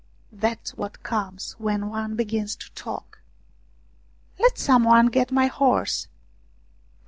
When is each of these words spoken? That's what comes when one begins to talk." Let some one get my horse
That's 0.31 0.73
what 0.73 1.03
comes 1.03 1.53
when 1.59 1.87
one 1.91 2.15
begins 2.15 2.55
to 2.55 2.71
talk." 2.73 3.19
Let 4.39 4.57
some 4.57 4.83
one 4.83 5.09
get 5.13 5.31
my 5.31 5.45
horse 5.45 6.07